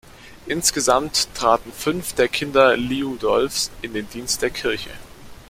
[0.47, 4.89] Insgesamt traten fünf der Kinder Liudolfs in den Dienst der Kirche.